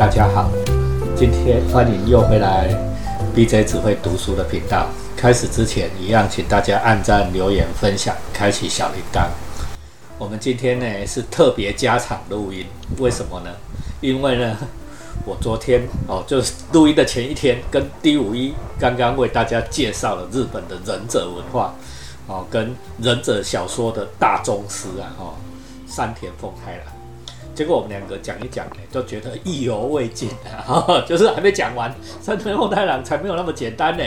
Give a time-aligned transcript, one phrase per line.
[0.00, 0.50] 大家好，
[1.14, 2.74] 今天欢迎又回来
[3.36, 4.86] BJ 只会读书的频道。
[5.14, 9.26] 开始之前，一样请大家按赞、留言、分享、开启小铃铛。
[10.16, 12.64] 我们今天呢是特别加长录音，
[12.96, 13.50] 为什么呢？
[14.00, 14.56] 因为呢，
[15.26, 21.74] 我昨天哦，就是录音的前一天，跟 D 五一刚刚为大家介绍了日本的忍者文化
[22.26, 25.34] 哦，跟忍者小说的大宗师啊，哦，
[25.86, 26.99] 山田丰太郎。
[27.60, 30.30] 结果我们两个讲一讲呢，就觉得意犹未尽
[30.66, 34.02] 啊， 就是还没讲完，三田丰太郎才没有那么简单呢。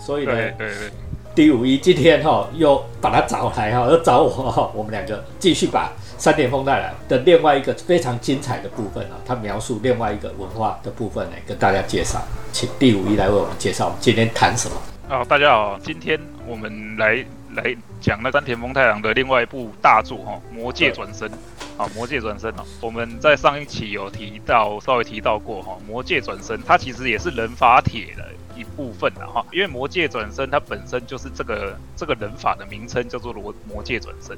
[0.00, 0.90] 所以呢，对对对，
[1.32, 12.20] 第五一今天哈又把他找来哈，又找我哈， 我们两个继续把三田丰太郎的另外一个非常精彩的部分啊，他描述另外一个文化的部分呢，跟大家介绍。
[12.50, 14.76] 请第五一来为我们介绍，我们今天谈什么？
[15.14, 17.24] 啊，大家好，今天我们来
[17.56, 21.28] 来讲那山田丰太郎的另外一部大作哈，《魔界转身》。
[21.76, 28.24] 啊，《魔界转身》哦，我们在上一期有提到，稍微提到过哈，《魔界转身》它其实也是人法帖的
[28.58, 34.34] 一部分的哈，因为《魔界转身》它本身就是这个这个人法的名称，叫做魔魔界转身。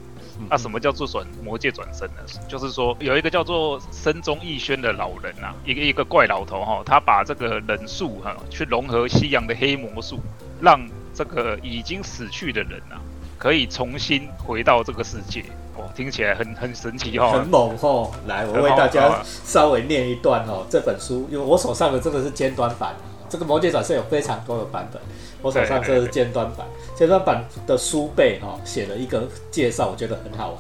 [0.51, 2.23] 那什么叫做转魔界转身呢？
[2.49, 10.19] 就是说有一个叫做深中义宣的老人啊，一个一个怪老头哈，他把这个忍术哈去融合西洋的黑魔术，
[10.61, 10.85] 让
[11.19, 13.03] 这个已经死去的人啊，
[13.37, 15.43] 可以重新回到这个世界。
[15.77, 18.09] 哦，听起来很很神奇哦，很猛哦。
[18.29, 20.65] 来，我为大家稍微念一段哦。
[20.71, 22.95] 这本书，因为我手上的这个是尖端版，
[23.29, 25.03] 这个《魔戒转世》有非常多的版本，
[25.43, 26.65] 我手上这是尖端版。
[26.95, 30.59] 尖端版的书背哈写了一个介绍，我觉得很好玩。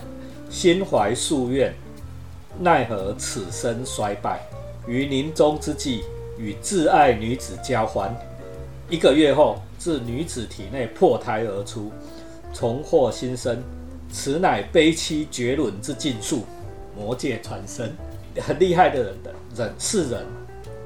[0.50, 1.72] 心怀夙愿，
[2.58, 4.40] 奈何此生衰败，
[4.88, 6.02] 于临终之际
[6.36, 8.12] 与挚爱女子交欢，
[8.88, 11.92] 一个月后自女子体内破胎而出，
[12.54, 13.62] 重获新生。
[14.10, 16.46] 此乃悲戚绝伦之禁术，
[16.96, 17.94] 魔界传身，
[18.40, 20.24] 很厉害的人的人是人，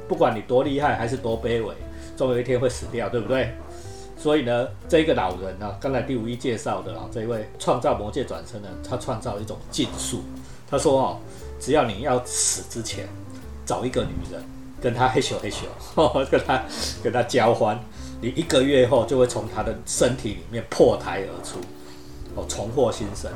[0.09, 1.73] 不管你多厉害还是多卑微，
[2.17, 3.55] 总有一天会死掉，对不对？
[4.19, 10.23] 所以呢，这个老人呢，刚才第五一介绍的啊，这位创造魔界转身呢，他创造一种禁术。
[10.69, 11.19] 他说哦，
[11.61, 13.07] 只要你要死之前，
[13.65, 14.43] 找一个女人，
[14.83, 16.63] 跟他嘿咻嘿咻， 跟他
[17.03, 17.79] 跟他交欢，
[18.21, 21.59] 你一个月后就会从他的身体里面破胎而出。
[22.35, 23.31] 哦，重获新生，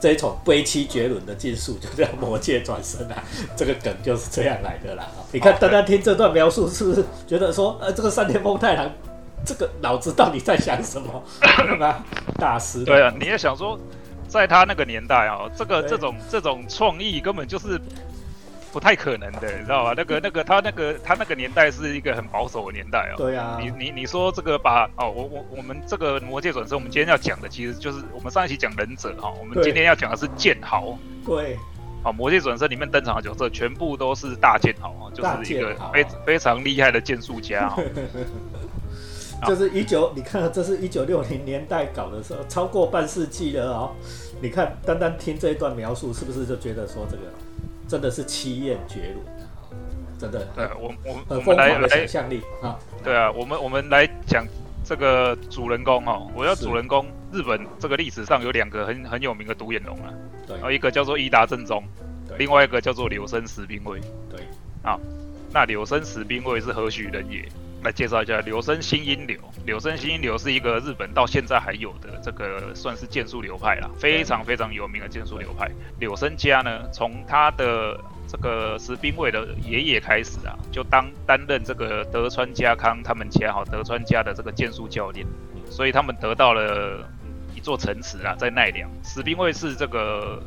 [0.00, 3.22] 这一种悲戚绝伦的技术就叫魔界转身啊，
[3.54, 5.06] 这个梗就是这样来的啦。
[5.30, 8.90] 你看，大家听这段描述，是不是觉得说，呃，这个三田丰太郎
[9.44, 11.22] 这个脑子到底在想什么？
[11.58, 12.02] 对吧？
[12.38, 12.84] 大师。
[12.84, 13.78] 对啊，你也想说，
[14.26, 17.78] 在他那个年代啊，这个这种这种创意根本就是。
[18.72, 19.94] 不太可能的，你知道吧？
[19.96, 23.16] 那个、那个，他那个、他那个年代是一个很保守的年代哦。
[23.16, 23.58] 对啊。
[23.60, 30.98] 你、你、你说这个把哦，我、我、我们这个魔界转生，我们今天要讲的其实就是我们上一期讲忍者哈，我们今天要讲的是剑豪。
[31.24, 31.56] 对。
[32.02, 37.74] 好，魔界转生里面登场的角色全部都是大剑豪啊，就是一个非非常厉害的剑术家。
[39.46, 43.92] 这是一九，你看，这是一九六零年代搞的时候，超过半世纪了哦。
[44.40, 47.22] 你看，单单听这一段描述，是不是就觉得说这个？
[47.88, 49.16] 真的是七艳绝伦
[50.18, 50.46] 真的。
[50.54, 52.78] 对，我我我们来来想象力啊。
[53.02, 54.46] 对啊，我们我们来讲
[54.84, 56.20] 这个主人公哈。
[56.34, 60.12] 我要主人公，日本这个历史上有两个很很有名的独眼龙啊。
[60.46, 60.56] 对。
[60.56, 61.82] 然后一个叫做伊达正宗，
[62.38, 64.00] 另外一个叫做柳生十兵卫。
[64.30, 64.40] 对。
[64.82, 64.98] 啊，
[65.52, 67.48] 那柳生十兵卫是何许人也？
[67.82, 69.38] 来介绍一下柳生新阴流。
[69.64, 75.70] 柳生新阴流是一个日本到现在还有的这个算是剑术流派啦，非常非常有名的剑术流派。
[75.98, 85.24] 柳生家呢，从他的这个石兵卫的爷爷开始啊，就当担任这个德川家康他们前好德川家的这个剑术教练，
[85.70, 87.08] 所以他们得到了
[87.54, 88.90] 一座城池啊，在奈良。
[89.04, 90.42] 石兵卫是这个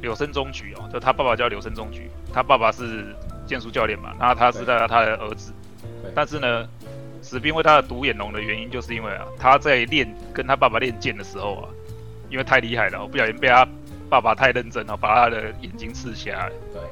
[0.00, 3.14] 柳生中举哦，就他爸爸叫柳生中举，他爸爸是
[3.46, 5.52] 剑术教练嘛，那他是在他的儿子。
[6.14, 6.68] 但是呢，
[7.22, 11.68] 史兵为他的独眼龙的原因，就是因为啊，他在练跟他爸爸练剑的时候啊，
[12.28, 13.66] 因为太厉害了，不小心被他
[14.10, 16.50] 爸爸太认真了，把他的眼睛刺瞎。
[16.72, 16.82] 对，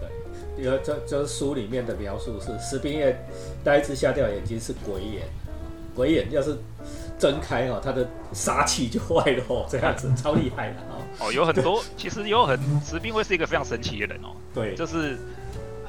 [0.00, 3.16] 对，因为这这书里面的描述是史兵业
[3.62, 5.22] 呆滞瞎掉眼睛是鬼眼，
[5.94, 6.58] 鬼眼要是
[7.18, 11.26] 睁开哦，他的杀气就坏了哦， 这样子超厉害的哦。
[11.26, 14.34] 哦，有很多，其实有很史兵会是一个非常神奇的人哦。
[14.52, 15.18] 对，就是。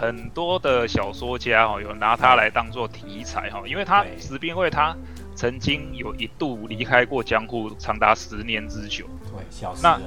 [0.02, 4.98] 很多的小说家哈有拿他来当做题材哈，因为他石兵卫他
[5.36, 10.02] 曾经有一度离开过江户长达十年之久，对，消失了。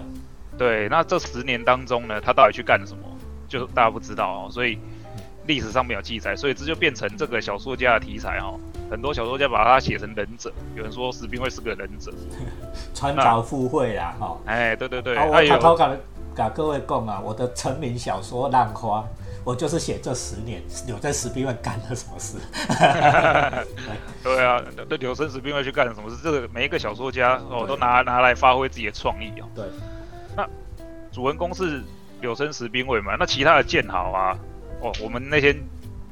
[0.59, 3.03] 对，那这十年当中呢，他到底去干什么？
[3.47, 4.77] 就大家不知道哦，所以
[5.47, 8.53] 历史上没有记载，所以这就变成这个小说家的题材哈。
[8.91, 12.13] 很多小说家把它写成忍者，有人说石兵卫是个忍者，
[12.93, 14.37] 穿凿附会啦哈。
[14.47, 15.97] 哎，对对对，我偷看
[16.35, 19.01] 跟各位讲啊，我的成名小说《浪花》，
[19.45, 22.39] 我就是写这十年留在士兵卫干了什么事。
[24.25, 26.17] 对啊，那柳生十兵卫去干什么事？
[26.23, 29.49] 这个每一个小说家哦，都拿拿来发挥自己的创意哦。
[29.55, 29.65] 对，
[30.35, 30.49] 那
[31.13, 31.83] 主人公是
[32.23, 33.17] 柳生十兵卫嘛？
[33.19, 34.39] 那其他的剑豪啊，
[34.81, 35.55] 哦，我们那天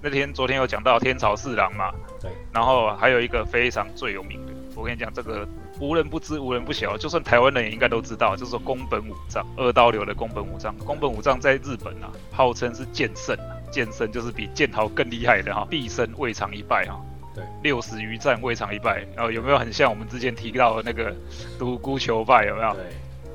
[0.03, 1.91] 那天昨天有讲到天朝四郎嘛？
[2.21, 5.49] 对，然后还有一个非常最有名的，我跟你讲这个。
[5.83, 10.73] 无人不知，无人不晓，就算台湾人也应该都知道，就是说宫本武藏，二刀流的宫本武藏。
[10.79, 17.05] 宫本武藏在日本啊，号称是剑圣啊，剑圣就是比剑豪更厉害的哈，毕生未尝一败哈。
[17.35, 21.13] 对，六十余战未尝一败，然后有没有很像我们之前提到的那个
[21.59, 22.73] 独孤求败有没有？
[22.75, 22.85] 对，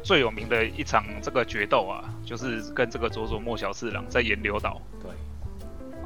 [0.02, 4.82] 最有名的一场这个决斗啊，就是跟这个佐佐木小次郎在岩流岛。
[5.04, 5.12] 对，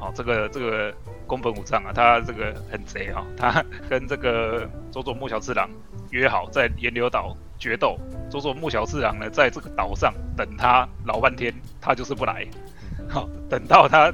[0.02, 0.92] 哦，这个这个
[1.26, 5.70] 宫本武藏啊，他这个很贼哈，他 跟这个佐佐木小次郎。
[6.10, 7.96] 约好在岩流岛决斗，
[8.28, 12.46] 佐佐木小次郎呢，在这个岛上等他老半天，他就是不来。
[13.08, 14.12] 好，等到他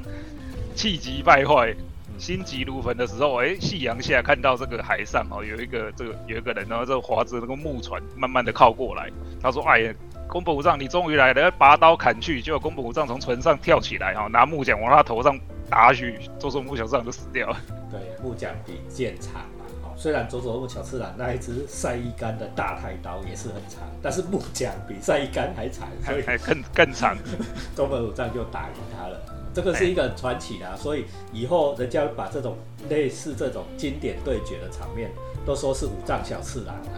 [0.75, 1.75] 气急败坏、
[2.17, 9.09] 心急如焚的时候，哎，夕阳下看到这个海上哦，有一个这个有一个人，然后这划着那个木船，慢慢的靠过来。
[9.41, 9.93] 他说：“哎呀，
[10.29, 15.37] 宫本武藏，你终于来了！”拔刀砍去，结果宫本武藏从船上跳起来，哈，拿木桨往他头上
[15.69, 17.57] 打去，佐佐木小次郎就死掉了。
[17.91, 19.65] 对，木匠比剑长嘛。
[19.95, 27.17] 虽然佐佐木小次郎那一支赛一杆的大太刀也是很长，但是木匠比赛一杆还长，所以还更更长。
[27.75, 29.19] 中本武藏就打赢他了，
[29.53, 30.73] 这个是一个传奇啊！
[30.77, 32.55] 所以以后人家把这种
[32.87, 35.11] 类似这种经典对决的场面，
[35.45, 36.95] 都说是五藏小次郎啊，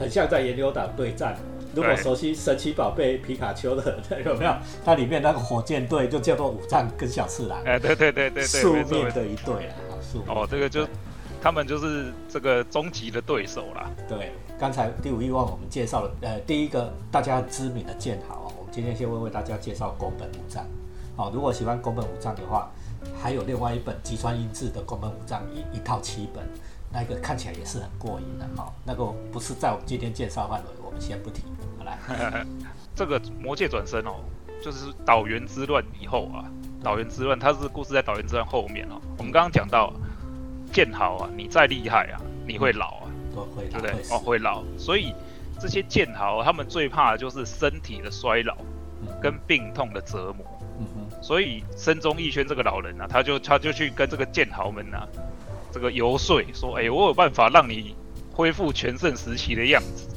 [0.00, 1.36] 很像在岩流岛对战。
[1.78, 4.52] 如果熟悉神奇宝贝皮卡丘的有没有？
[4.84, 7.62] 它里面那个火箭队就叫做五藏跟小次郎。
[7.64, 10.86] 哎，对对对对对，素面的一对啊，素哦，这个就。
[11.40, 13.88] 他们就是这个终极的对手啦。
[14.08, 20.66] 对，刚才第五欲望我们介绍了，呃，第一个大家知名的剑豪啊，我们今天先为为大家介绍宫本武藏。
[21.16, 22.68] 好，如果喜欢宫本武藏的话，
[23.22, 26.44] 还有另外一本吉川英治的宫本武藏一一套七本，
[26.92, 28.72] 那个看起来也是很过瘾的哈。
[28.84, 31.42] 那个不是在我们今天介绍范围，我们先不提。
[31.78, 31.98] 好来，
[32.94, 34.16] 这个魔界转身哦，
[34.62, 36.44] 就是岛原之乱以后啊，
[36.82, 39.00] 岛原之乱它是故事在岛原之乱后面哦。
[39.16, 39.92] 我们刚刚讲到。
[40.70, 43.90] 剑豪啊，你再厉害啊，你会老啊，对不对？
[44.10, 44.62] 哦，会老。
[44.76, 45.14] 所以
[45.58, 48.54] 这些剑豪，他们最怕的就是身体的衰老
[49.18, 50.46] 跟病痛的折磨。
[50.78, 50.86] 嗯。
[51.22, 55.08] 所以深中义轩这个老人啊，他就他就去跟这个剑豪们啊，
[55.72, 57.94] 这个游说说，哎，我有办法让你
[58.32, 60.08] 恢复全盛时期的样子。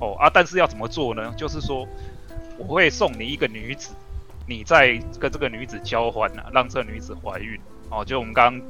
[0.00, 1.34] 哦啊，但是要怎么做呢？
[1.36, 1.86] 就是说，
[2.58, 3.94] 我会送你一个女子，
[4.46, 7.58] 你再跟这个女子交欢啊，让这女子怀孕。
[7.90, 8.68] 哦，就我们刚刚。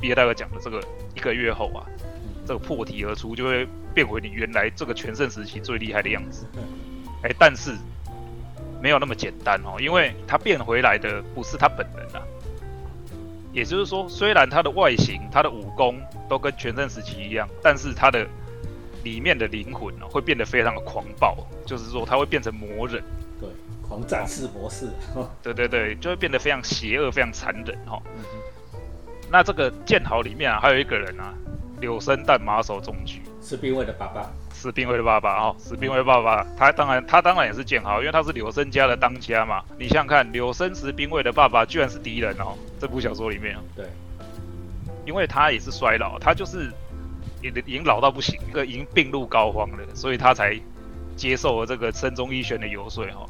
[0.00, 0.82] 毕业大哥讲的这个
[1.14, 1.84] 一个月后啊，
[2.46, 6.46] 这个破体而出就会变回你原来这个全盛时期最厉害的样子。
[7.22, 7.76] 哎，但是
[8.80, 12.22] 没有那么简单哦，因为他变回来的不是他本人啊。
[13.52, 18.26] 也就是说，虽然他的外形、他的武功都跟全盛时期一样，但是他的
[19.02, 21.36] 里面的灵魂呢会变得非常的狂暴，
[21.66, 23.02] 就是说他会变成魔人。
[23.40, 23.48] 对，
[23.86, 24.88] 狂战士模式。
[25.42, 28.00] 对对对，就会变得非常邪恶、非常残忍哈。
[29.30, 31.34] 那这个剑豪里面啊，还有一个人啊，
[31.80, 34.30] 柳生但马首中举，是兵卫的爸爸，
[34.60, 39.64] 是兵卫的爸爸哦，是兵卫爸爸，他当然他当然也是剑豪，因为他是柳生家的当家嘛。
[39.78, 43.86] 你想想看，柳生石兵卫的爸爸居然是敌人哦，这部小说里面对，
[45.06, 46.70] 因为他也是衰老，他就是
[47.40, 50.54] 已已经老到不行，一个已经病入膏肓了，所以他才
[51.16, 53.26] 接受了这个深中医轩的游说哈。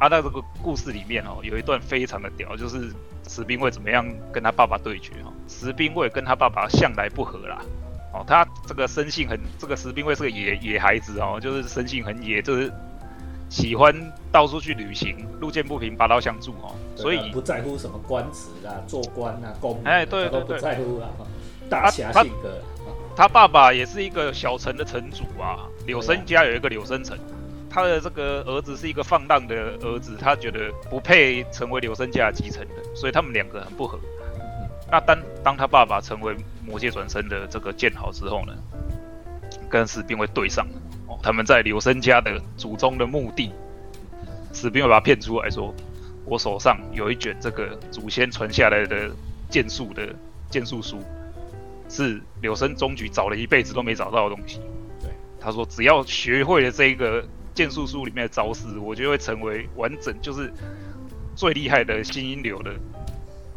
[0.00, 2.92] 啊，在这个故事里面哦，有一段非常的屌，就是
[3.28, 5.32] 石兵卫怎么样跟他爸爸对决哈。
[5.46, 7.60] 石兵卫跟他爸爸向来不和啦，
[8.14, 12.72] 哦，他这个生性很，这个石兵卫是个野野孩子哦，就是生性很野，就是
[13.50, 13.92] 喜欢
[14.30, 21.10] 到处去旅行，路见不平拔刀相助哦，所以不在乎什么官职啊，做官啊，公哎，对对对，不在乎啊，
[21.68, 22.56] 大侠性格。
[23.16, 27.18] 他爸爸也是一个小城的城主啊，柳生家有一个柳生城，
[27.68, 33.98] 他的这个儿子是一个放荡的儿子，他觉得不配成为柳生家的继承人，所以他们两个很不和。
[34.90, 38.54] 那当当他爸爸成为魔界转身的这个剑豪之后呢，
[39.68, 40.72] 跟士兵会对上了
[41.08, 43.50] 哦，他们在柳生家的祖宗的墓地，
[44.52, 45.74] 士兵会把他骗出来说，
[46.24, 49.10] 我手上有一卷这个祖先传下来的
[49.50, 50.14] 剑术的
[50.50, 51.02] 剑术书，
[51.88, 54.60] 是柳生中举找了一辈子都没找到的东西。
[55.00, 55.10] 对，
[55.40, 60.52] 他说只要学会了这个剑术书里面的招式，我就会成为完整就是
[61.34, 62.72] 最厉害的新英流的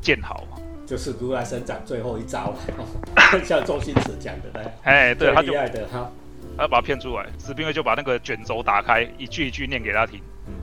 [0.02, 0.44] 剑豪。
[0.88, 2.56] 就是如来神掌最后一招，
[3.44, 4.72] 像周星驰讲的那样。
[4.84, 6.10] 哎，对，他就厉害的他，
[6.58, 10.22] 他把他骗出来，士兵卫就把那个卷轴打开，一句一句念给他听。
[10.48, 10.54] 嗯，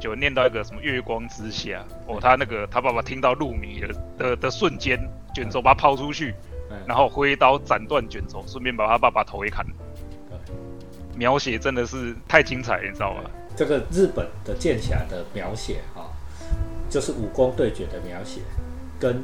[0.00, 4.98] 就念到一个什么月光之下，哦，他那个他爸爸听到入迷的的的瞬间，
[5.32, 6.34] 卷轴把他抛出去，
[6.84, 9.72] 然后挥刀斩断卷轴，顺便把他爸爸头也砍了。
[11.16, 13.30] 描写真的是太精彩，你知道吗？
[13.56, 16.10] 这个日本的剑侠的描写哈，
[16.90, 18.40] 就是武功对决的描写，
[19.00, 19.22] 跟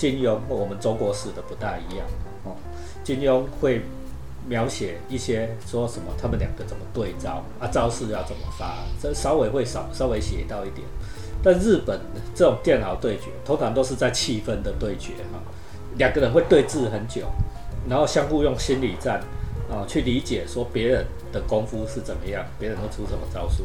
[0.00, 2.06] 金庸或我们中国史的不大一样
[2.44, 2.56] 哦。
[3.04, 3.82] 金庸会
[4.48, 10.86] 描写一些说什么他们两个怎么对招啊，招式要怎么发，这稍微会少稍微写到一点。
[11.42, 12.00] 但日本
[12.34, 15.38] 这种电脑对决，通常都是在气氛的对决哈，
[15.98, 17.26] 两个人会对峙很久，
[17.86, 19.20] 然后相互用心理战。
[19.70, 23.62] 啊，去理解说别人的功夫是怎么样，别人会出什么招数，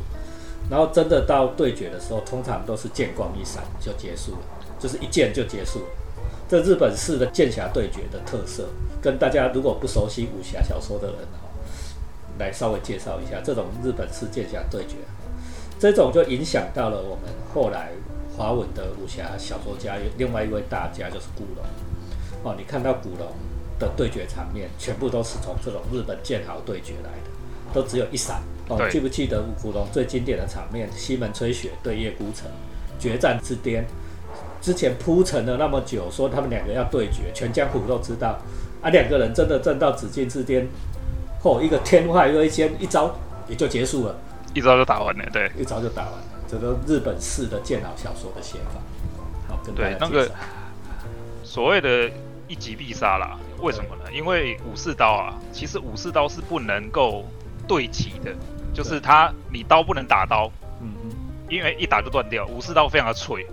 [0.70, 4.38] 然后真的到对决的时候，通常都是剑光一闪就结束了，
[4.78, 5.86] 就是一剑就结束了。
[6.48, 8.68] 这日本式的剑侠对决的特色，
[9.02, 11.50] 跟大家如果不熟悉武侠小说的人哈，
[12.40, 14.96] 来稍微介绍一下这种日本式剑侠对决。
[15.80, 17.24] 这种就影响到了我们
[17.54, 17.92] 后来
[18.36, 21.66] 华文的武侠小说家，另外一位大家就是古龙。
[22.44, 23.28] 哦，你看到古龙。
[23.78, 27.30] 的对决场面全部都是从这种日本剑豪对决来的，
[27.74, 28.80] 都只有一闪哦。
[28.90, 30.90] 记不记得古龙最经典的场面？
[30.96, 32.50] 西门吹雪对叶孤城，
[32.98, 33.86] 决战之巅。
[34.66, 38.36] 之前铺陈了那么久，说他们两个要对决，全江湖都知道
[38.82, 38.90] 啊。
[38.90, 40.68] 两个人真的站到紫禁之巅，
[41.40, 43.16] 嚯，一个天外飞仙，一招
[43.48, 44.16] 也就结束了，
[44.56, 46.24] 一招就打完了，对，一招就打完了。
[46.48, 48.82] 这个日本式的剑豪小说的写法，
[49.48, 50.32] 好，跟大家那个
[51.44, 52.10] 所谓的。
[52.48, 54.04] 一击必杀啦，为什么呢？
[54.14, 57.26] 因为武士刀啊，其实武士刀是不能够
[57.68, 58.32] 对齐的，
[58.72, 60.48] 就是他你刀不能打刀，
[60.80, 61.12] 嗯嗯，
[61.50, 62.46] 因为一打就断掉。
[62.46, 63.50] 武士刀非常的脆，对，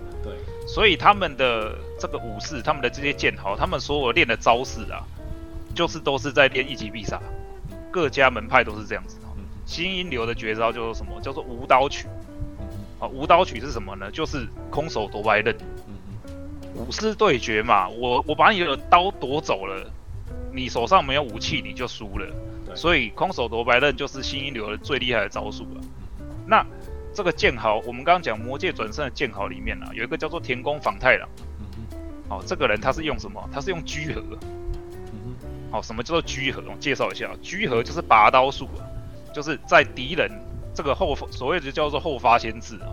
[0.67, 5.03] 所以他们的这个武士，他们的这些剑豪，他们所有练的招式啊，
[5.75, 7.21] 就是都是在练一击必杀，
[7.91, 9.17] 各家门派都是这样子。
[9.65, 11.21] 新英流的绝招叫做什么？
[11.21, 12.07] 叫做无刀曲。
[12.99, 14.11] 啊，无刀曲是什么呢？
[14.11, 15.55] 就是空手夺白刃。
[16.75, 19.91] 武士对决嘛，我我把你的刀夺走了，
[20.51, 22.27] 你手上没有武器，你就输了。
[22.75, 25.81] 所以空手夺白刃就是新一流的最厉害的招数了。
[26.47, 26.65] 那
[27.13, 31.29] 这个剑豪，我们刚刚讲魔界转身的剑豪里面啊，有一个叫做田宫访太郎。
[31.59, 31.97] 嗯
[32.29, 33.47] 哦，这个人他是用什么？
[33.53, 34.21] 他是用居合。
[35.11, 35.35] 嗯
[35.71, 36.63] 哦，什么叫做居合？
[36.67, 38.81] 我介绍一下，居合就是拔刀术啊，
[39.33, 40.31] 就是在敌人
[40.73, 42.87] 这个后所谓的叫做后发先至啊。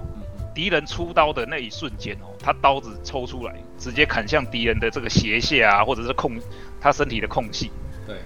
[0.52, 6.32] 敌人出刀的那一瞬间哦，他刀子抽出来，直接砍向敌人的这个斜线啊，或者是空
[6.80, 7.70] 他身体的空隙，
[8.06, 8.16] 对，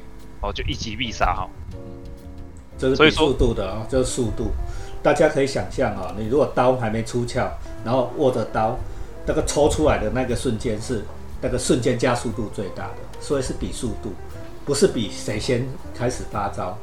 [0.41, 1.49] 哦，就一击必杀哈。
[2.77, 4.51] 这是速度的啊，就是速度。
[5.05, 7.49] 大家可以想象啊，你如果刀还没出鞘，
[7.85, 8.77] 然后握着刀，
[9.27, 11.05] 那个抽出来的那个瞬间是
[11.41, 14.15] 那个瞬间加速度最大的，所以是比速度，
[14.65, 16.77] 不是比谁先开始发招。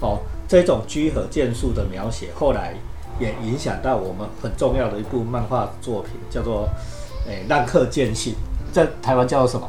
[0.00, 2.74] 哦，这种居合剑术的描写，后来。
[3.18, 6.66] 也影响到我们很重要的一部漫画作品，叫做
[7.28, 8.32] 《诶浪客剑心》，
[8.72, 9.68] 在台湾叫做什么？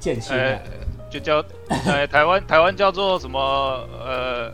[0.00, 0.34] 剑心？
[0.34, 0.58] 呃，
[1.08, 1.36] 就叫
[1.68, 3.38] 呃台湾台湾叫做什么？
[4.04, 4.50] 呃，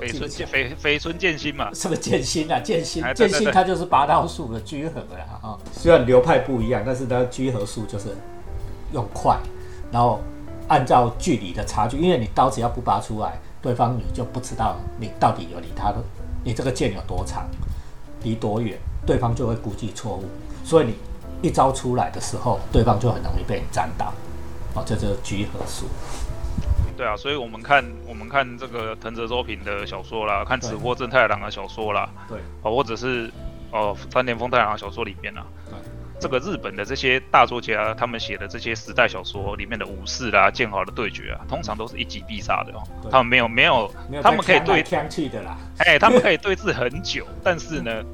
[0.00, 1.70] 名字绯村剑绯绯村剑心嘛？
[1.72, 2.60] 什么剑心啊？
[2.60, 5.58] 剑心剑心，它就是拔刀术的居合了啊。
[5.72, 8.16] 虽然流派不一样，但是它居合术就是
[8.92, 9.38] 用快，
[9.90, 10.20] 然后
[10.68, 15.96] 按照距离的差距，因为你刀只要不拔出来，对方你就不知道你到底有离他的。
[16.42, 17.46] 你这个剑有多长，
[18.22, 20.24] 离多远，对方就会估计错误，
[20.64, 20.94] 所以你
[21.42, 24.12] 一招出来的时候，对方就很容易被你斩倒。
[24.74, 25.84] 哦，这就是聚合术。
[27.00, 33.30] 对啊，所以我们看我们看这个藤泽周平的小说啦，看直波正太郎的小说啦，对，哦，或者是
[33.70, 35.46] 哦三田丰太郎的小说里面啊。
[36.20, 42.82] 这个日本的这些大作家，他们写的这些时代小说里面的武士啦、剑豪的对决啊，通常都是一击必杀的哦。
[43.10, 43.90] 他们没有没有，
[44.22, 45.56] 他们可以对枪去的啦。
[45.78, 48.04] 哎，他们可以对峙很久， 但是呢，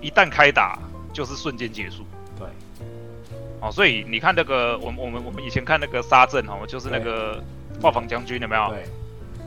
[0.00, 0.78] 一旦开打
[1.12, 2.04] 就是瞬间结束。
[2.38, 2.46] 对。
[3.60, 7.42] 哦，所以你看那个，我们我们我们以前看那个沙阵哦，就是那个
[7.82, 8.68] 暴坊将军有没有？
[8.70, 8.84] 对。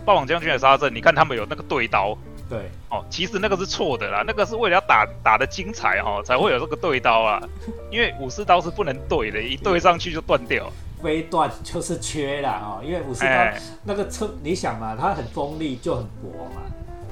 [0.05, 2.15] 暴坊将军的沙阵，你看他们有那个对刀。
[2.47, 7.41] 对，哦，其实那个是错的啦，那个是为了要打打的精彩哦，才会有这个对刀啊。
[7.89, 12.83] 因为武士刀是不能对的，一对上去就断掉，非断就是缺了哦。
[12.85, 16.61] 因为武士刀那个车，你想嘛，它很锋利就很薄嘛，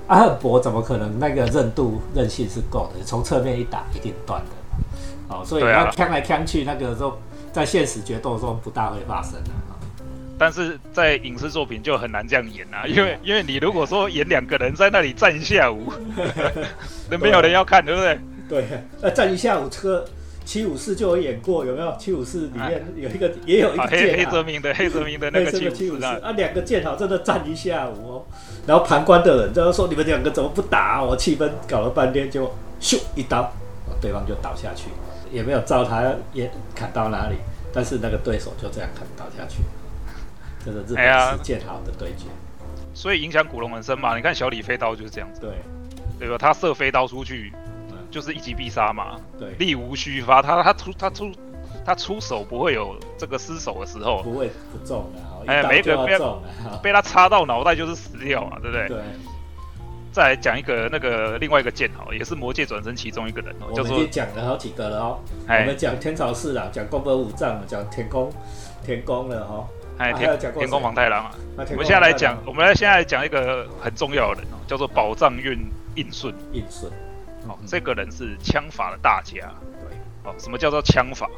[0.06, 3.04] 啊很薄怎么可能那个韧度韧性是够的？
[3.04, 7.18] 从侧面一打一定断的，哦，所以要锵来锵去，那个时候
[7.52, 9.50] 在现实决斗中不大会发生的。
[10.38, 15.92] 但是在影视作品就很难这样演啊，因为因为你如果说演两个人在那里站一下午，
[17.10, 18.20] 那没有人要看，对不对？
[18.50, 18.66] 对，
[19.02, 20.04] 那站一下午车
[20.44, 21.96] 七五四就有演过，有没有？
[21.98, 28.26] 七五四里面有一个，也有一个黑黑泽明的黑泽明的那个七五四啊，两个剑豪真的站一下午哦。
[28.68, 32.46] 然后旁观的人就说：“你们两个怎么不打？”我气氛搞了半天，就
[32.82, 33.50] 咻一刀，
[34.02, 34.90] 对方就倒下去，
[35.32, 37.36] 也没有照他也砍到哪里，
[37.74, 39.64] 但是那个对手就这样砍倒下去。
[40.66, 42.26] 这个日本是剑豪的对决，
[42.94, 44.16] 所以影响古龙很深嘛。
[44.16, 45.52] 你看小李飞刀就是这样子，对
[46.20, 46.38] 对吧？
[46.38, 47.52] 他射飞刀出去。
[48.12, 51.32] 就是一击必杀嘛，对，力无虚发，他他出他出
[51.84, 56.16] 他出手不会有这个失手的时候，不会不中的，哎，每个被
[56.84, 58.88] 被他插到脑袋就是死掉嘛，对不对？
[58.88, 58.98] 对。
[60.12, 68.32] 再来讲一个那个另外一个剑豪，也是魔界转身其中一个人哦，叫做讲了好几个了哦，我们讲天朝四郎，讲宫本武藏，讲天宫
[68.86, 75.60] 天宫了哈，哎，天天宫房太郎啊，我们现在来讲，我们来现在来讲一个很重要的人哦，叫做宝藏运
[75.96, 76.92] 应顺应顺。
[77.48, 79.34] 哦，这个人是枪法的大家。
[79.82, 81.30] 对，哦，什么叫做枪法？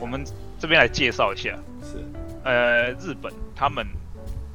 [0.00, 0.24] 我们
[0.58, 1.50] 这边来介绍一下。
[1.82, 2.04] 是，
[2.44, 3.86] 呃，日本他们，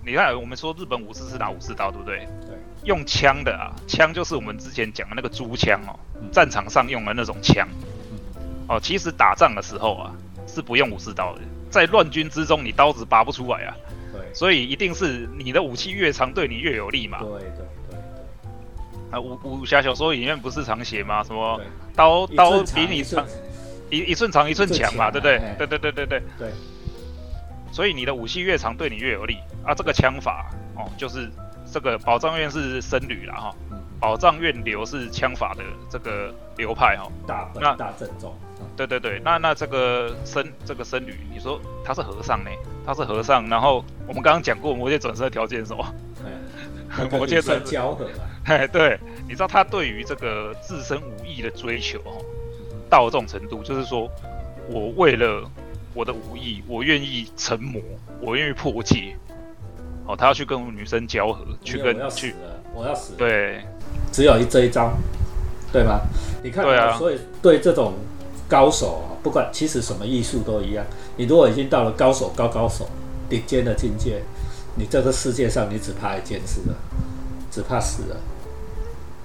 [0.06, 2.18] 你看，我们说日本武士是拿武士刀，对不对？
[2.42, 2.58] 对。
[2.84, 5.96] 用枪的啊，枪就是我们之前讲的那个猪枪哦，
[6.32, 7.68] 战场上用的那种枪。
[8.68, 10.12] 哦，其实打仗的时候啊，
[10.48, 11.42] 是不用武士刀的，
[11.74, 13.76] 在乱军之中，你刀子拔不出来啊。
[14.14, 14.22] 对。
[14.34, 17.18] 所以一定是你的武器越长，对你越有利嘛。
[17.20, 17.66] 对对。
[19.10, 21.24] 啊，武武侠小说里面不是常写吗？
[21.24, 21.60] 什么
[21.96, 23.26] 刀刀比你长
[23.90, 25.40] 一一寸长一寸强嘛，对不对？
[25.58, 26.52] 对对对对对对。
[27.72, 29.74] 所以你的武器越长，对你越有利啊。
[29.74, 31.30] 这个枪法哦，就是
[31.72, 33.56] 这个宝藏院是僧侣了哈，
[34.00, 37.12] 宝藏院流是枪法的这个流派哈。
[37.28, 38.36] 大那大正宗。
[38.76, 42.50] 对对对，那那这个僧这个僧侣，你说他是和尚呢？
[42.86, 45.86] 他是和尚，然后我们刚刚讲过魔界转生的条件是什么？
[47.12, 48.28] 魔界转交合啊。
[48.46, 52.22] 哎，对，你知道他对于这个自身武艺的追求哦，
[52.90, 54.10] 到这种程度，就是说
[54.68, 55.50] 我为了
[55.94, 57.82] 我的武艺，我愿意成魔，
[58.20, 59.16] 我愿意破戒，
[60.06, 62.36] 哦，他要去跟女生交合，去跟去，
[62.76, 63.62] 我要死，对，
[64.12, 64.92] 只有一这一招，
[65.72, 66.02] 对吗？
[66.44, 67.94] 你看，对啊，所以对这种
[68.48, 70.86] 高手啊，不管其实什么艺术都一样，
[71.18, 72.88] 你如果已经到了高手、高高手
[73.30, 74.22] 顶尖的境界，
[74.76, 76.76] 你这个世界上你只怕一件事了，
[77.52, 78.18] 只怕死了。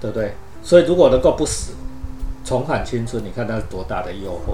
[0.01, 0.31] 对不对？
[0.63, 1.73] 所以如果能够不死，
[2.45, 4.53] 重返青春，你看那是多大的诱惑，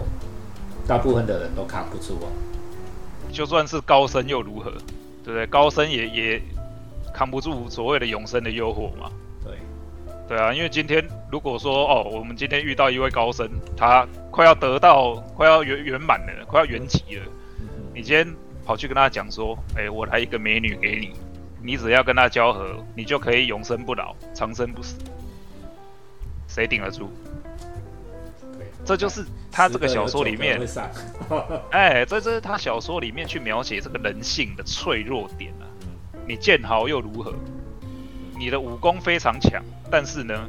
[0.87, 2.27] 大部分的人都扛不住哦。
[3.31, 4.71] 就算是高僧又如何？
[5.23, 5.45] 对不对？
[5.45, 6.41] 高僧也也
[7.13, 9.11] 扛不住所谓的永生的诱惑嘛。
[10.27, 17.25] 对，啊，因为今天如果说哦，我们今天遇到一位高僧，他快要得到快要圆圆满了，快要圆寂了，
[17.93, 18.27] 你今天
[18.65, 21.13] 跑去跟他讲说，哎，我来一个美女给你，
[21.61, 24.95] 你只要跟他交合，你就可以永生不老，长生不死。
[26.47, 27.09] 谁顶得住？
[28.83, 30.59] 这就是他这个小说里面，
[31.71, 35.65] 哎，这这是他小说里面去描写这个人性的脆弱点啊。
[36.27, 37.33] 你见好又如何？
[38.37, 40.47] 你的武功非常强，但是呢，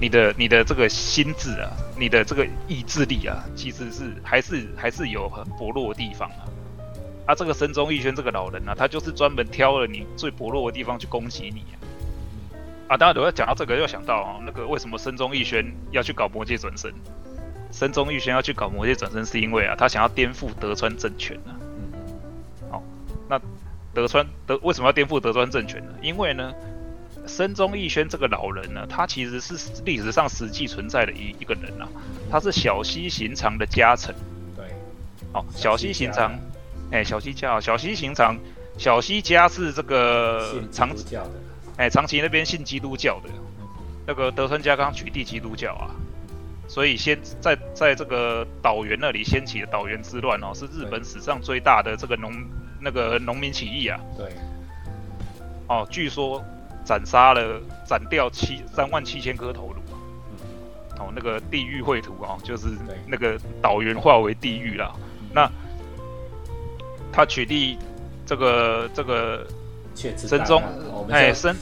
[0.00, 6.44] 你的你的这个心智啊，你的这个意志力啊，其实是还是还是有很薄弱的地方啊。
[7.26, 11.64] 啊，这个深中义轩这个老人啊，他就是专门挑了你最薄弱的地方去攻击你。
[12.88, 16.92] 啊，当然，我要讲到这个，要想到啊，那个为什么深中义轩要去搞魔界转身？
[17.70, 21.54] 深中义轩要去搞魔界转身，是因为啊，他想要颠覆德川政权啊。
[22.68, 22.82] 好，
[23.28, 23.40] 那
[23.94, 25.92] 德川德为什么要颠覆德川政权呢？
[26.02, 26.52] 因为呢，
[27.26, 29.54] 深中义轩这个老人呢，他其实是
[29.84, 31.88] 历史上实际存在的一一个人啊，
[32.30, 34.14] 他是小西行长的家臣。
[34.56, 34.64] 对，
[35.32, 36.38] 好，小西行长，
[36.90, 38.36] 哎，小西家，小西行长，
[38.78, 41.32] 小西家是这个长子教的。
[41.76, 43.30] 哎，长崎那边信基督教的，
[44.06, 45.90] 那个德川家康取缔基督教啊，
[46.68, 52.32] 所以先在在这个岛原那里掀起的岛原之乱哦，是日本史上最大的这个农
[52.80, 53.98] 那个农民起义啊。
[54.18, 54.28] 对。
[55.68, 56.44] 哦，据说
[56.84, 59.80] 斩杀了斩掉七三万七千颗头颅。
[60.98, 62.68] 哦，那个地狱绘图啊，就是
[63.06, 64.94] 那个岛原化为地狱了。
[65.32, 65.50] 那
[67.12, 67.76] 他取缔
[68.26, 69.46] 这个这个。
[70.16, 70.62] 神中，
[71.10, 71.54] 哎，神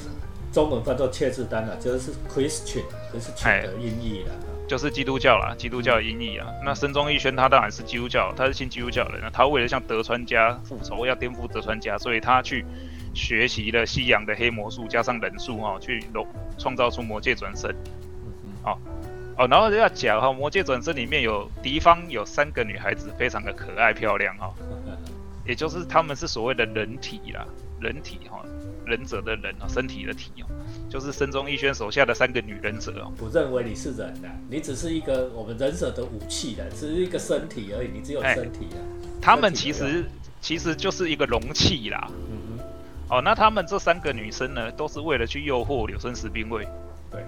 [0.53, 4.31] 中文叫做切字丹了，就是 Christian，就是 n 的音译了，
[4.69, 6.47] 就是基督教啦，基督教的音译啊。
[6.65, 12.65] 那神宗义宣他当然是基督教，他是信基督教的，那他为了向德川家复仇，要颠覆德川家，所以他去
[13.15, 16.27] 学习了西洋的黑魔术，加上忍术哈，去融
[16.59, 17.71] 创造出魔界转身。
[18.65, 18.79] 哦
[19.37, 24.53] 哦，然后要讲哈，魔界转身里面有敌方有三个女孩子，非常的可爱漂亮哈，
[25.47, 27.47] 也就是他们是所谓的人体啦。
[27.81, 28.45] 人体哈，
[28.85, 30.51] 忍者的人啊，身体的体哦，
[30.91, 33.13] 就是深中一轩手下的三个女忍者哦。
[33.17, 38.83] 不认为你是人呐，你只是一个我们忍者的武器的，只是一个身体而已，你只有身体啊。
[39.23, 40.05] 他们其实
[40.41, 42.11] 其实就是一个容器啦。
[43.11, 46.67] 哦，那他们这三个女生呢，都是为了去诱惑柳生十兵卫。
[47.11, 47.23] 对。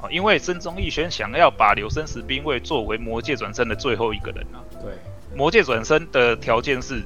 [0.00, 4.58] 哦，因为深中义轩想要把柳生十兵卫作为魔界转生的最后一个人啊。
[4.80, 4.92] 对。
[5.36, 7.02] 魔界转生的条件是。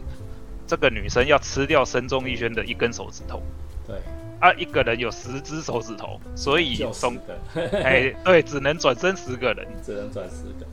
[0.68, 3.40] 这个女生要吃掉深中义轩的一根手指头，
[3.86, 3.94] 对，
[4.40, 7.16] 啊，一个人有十只手指头，所以从
[7.84, 10.66] 哎，对，只能转身十个人，只能转十个。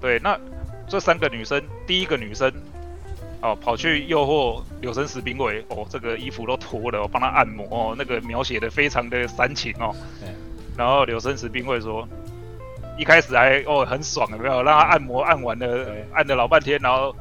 [0.00, 0.40] 对，那
[0.88, 2.50] 这三个女生，第一个女生
[3.40, 9.94] 哦，跑去诱惑柳生十兵卫，哦，这个衣服都脱了，我帮他按摩，哦，那个描写的非常的煽情哦。
[10.76, 12.08] 然后柳生十兵卫说，
[12.98, 14.62] 一开始还哦很爽，有没有？
[14.62, 17.14] 让他按摩按完了，按了老半天，然后。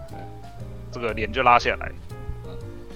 [0.96, 1.92] 这个脸就拉下来，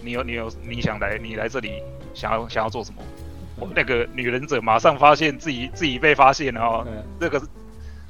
[0.03, 1.81] 你有你有你想来你来这里
[2.13, 3.01] 想要想要做什么？
[3.59, 6.87] 我那个女忍者马上发现自己自己被发现了哦，
[7.19, 7.41] 这个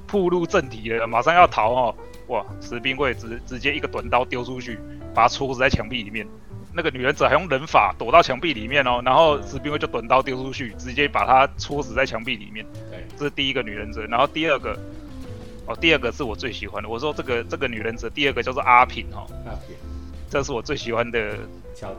[0.05, 1.95] 铺入正题了，马上要逃哦！
[2.27, 4.77] 哇，石兵卫直直接一个短刀丢出去，
[5.17, 6.27] 把他戳死在墙壁里面。
[6.73, 12.63] 那个女忍者还用人法躲到墙壁里面哦，然后士兵卫就短刀丢出去，直接把他戳死在墙壁里面。
[12.91, 14.77] 对，这是第一个女忍者，然后第二个。
[15.65, 16.88] 哦，第二个是我最喜欢的。
[16.88, 19.27] 我说这个这个女忍者，第二个叫做阿平哈。
[19.45, 19.75] 阿平，
[20.30, 21.36] 这是我最喜欢的。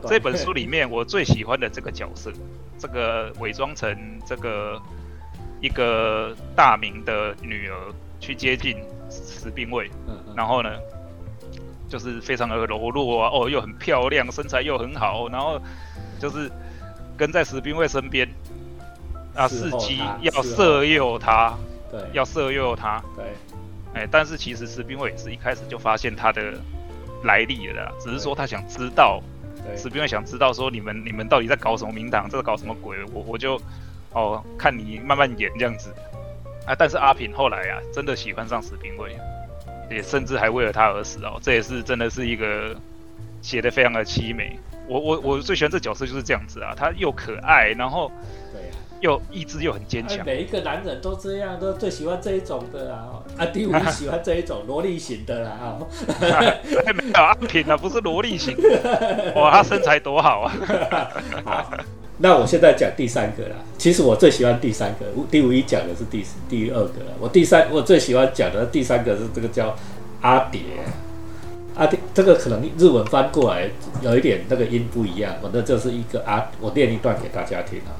[0.07, 2.31] 这本书里面我最喜欢的这个角色，
[2.79, 4.81] 这个伪装成这个
[5.61, 7.75] 一个大明的女儿
[8.19, 8.75] 去接近
[9.09, 10.71] 石兵卫，嗯嗯，然后呢，
[11.89, 15.59] 就是非常的柔弱啊，哦，又很漂亮，身材又很好，然后
[16.19, 16.49] 就是
[17.17, 18.29] 跟在石兵卫身边，
[19.35, 21.57] 啊，伺机要色诱他，
[21.91, 23.25] 对，要色诱他，对。
[23.95, 26.53] 哎，但是其实石兵卫也是一开始就发现他的
[27.23, 29.19] 来历了，只是说他想知道，
[29.75, 33.59] 石兵卫想知道说你们你们到底在搞什么名堂，在搞什么鬼，我我就
[34.13, 35.91] 哦看你慢慢演这样子。
[36.67, 36.75] 啊。
[36.77, 39.17] 但是阿平后来啊，真的喜欢上石兵卫，
[39.89, 42.75] 也甚至还为了他而死哦，这也是真的是一个
[43.41, 44.57] 写的非常的凄美。
[44.87, 48.11] 我我我最喜欢这角色就是这样子啊，他又可爱，然后
[48.53, 48.61] 对。
[49.01, 53.23] 又意志又很坚强，每一个男人都这样，都最喜欢这一种的啊！
[53.37, 55.79] 啊，第五喜欢这一种萝莉型的啦啊！
[56.93, 58.57] 没有阿平啊，不是萝莉型，
[59.35, 60.51] 哇，他身材多好啊！
[61.45, 61.73] 好，
[62.21, 63.55] 那我现在讲第三个啦。
[63.77, 66.95] 其实我最喜欢第三个，第五一讲的是第第二个。
[67.19, 69.73] 我第三，我最喜欢讲的第三个是这个叫
[70.21, 70.61] 阿蝶。
[71.75, 73.69] 阿蝶这个可能日文翻过来
[74.01, 77.95] 有一点那个音不一样，反正这是一个阿，我念一段给大家听啊。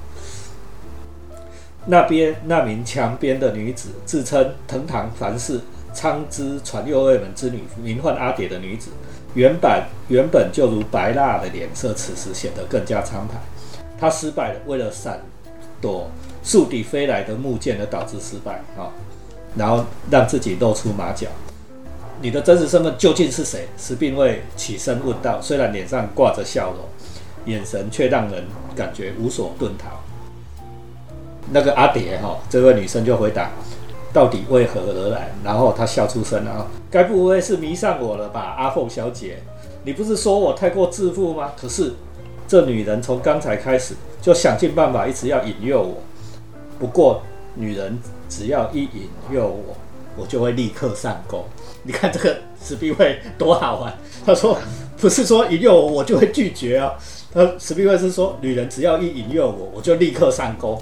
[1.86, 5.62] 那边那名墙边的女子自称藤堂凡氏
[5.94, 8.92] 苍之传右卫门之女，名唤阿蝶的女子，
[9.34, 13.36] 原本原本就如白蜡的脸色，此时显得更加苍白。
[14.00, 15.20] 他失败了，为了闪
[15.82, 16.10] 躲
[16.44, 18.90] 树底飞来的木剑而导致失败啊，
[19.56, 21.28] 然后让自己露出马脚。
[22.22, 23.68] 你的真实身份究竟是谁？
[23.78, 26.86] 石并卫起身问道，虽然脸上挂着笑容，
[27.46, 30.02] 眼神却让人感觉无所遁逃。
[31.52, 33.52] 那个阿蝶哈，这位女生就回答
[34.14, 39.42] ：“到底为何而来？”然后她笑出声了：“该不会是迷上我了吧，阿凤小姐？
[39.86, 41.54] 你不是说我太过自负吗？
[41.60, 41.94] 可是
[42.50, 46.02] 这女人从刚才开始就想尽办法，一直要引诱我。
[46.80, 47.22] 不过
[47.54, 47.96] 女人
[48.28, 49.78] 只要一引诱我，
[50.18, 51.46] 我就会立刻上钩。
[51.84, 53.94] 你看这个史必会多好玩。
[54.26, 54.58] 他说
[54.98, 56.92] 不是说引诱我，我就会拒绝啊。
[57.32, 60.82] 他史必会是说，女人只要一引诱我，我就立刻上钩。”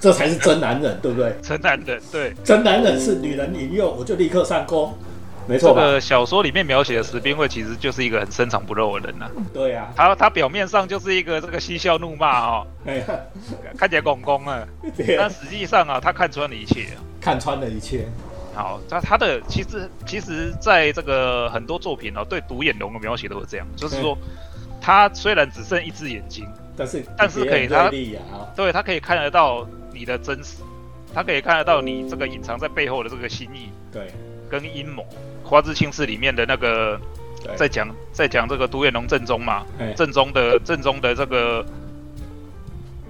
[0.00, 1.32] 这才是真男人，对不对？
[1.40, 4.92] 真男人，对， 真男人是女人引诱，我就立刻上钩，
[5.50, 9.28] 没错这个小说里面描写的石兵卫其实就是一个很深藏不露的人呐。
[9.52, 12.66] 对呀，他他表面上就是一个这个嬉笑怒骂哈，
[13.76, 14.66] 看起来公公啊，
[15.18, 16.86] 但实际上啊，他看穿了一切，
[17.20, 18.06] 看穿了一切。
[18.54, 24.16] 好，他他的其实其实在这个很多作品哦，对独眼龙的描写都是这样，就是说
[24.80, 27.90] 他虽然只剩一只眼睛，但是但是可以他
[28.54, 29.66] 对他可以看得到。
[29.92, 30.62] 你的真实，
[31.12, 34.06] 他可以看得到你这个隐藏在背后的这个心意，对，
[34.48, 35.04] 跟阴谋。
[35.50, 36.98] 花之青史里面的那个，
[37.56, 41.66] 在讲在讲这个独眼龙正宗嘛，正宗的正宗的这个